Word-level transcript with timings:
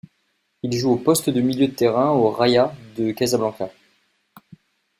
Il 0.63 0.75
joue 0.75 0.89
au 0.93 0.97
poste 0.97 1.29
de 1.29 1.41
milieu 1.41 1.67
de 1.67 1.73
terrain 1.75 2.09
au 2.09 2.31
Raja 2.31 2.73
de 2.97 3.11
Casablanca. 3.11 3.69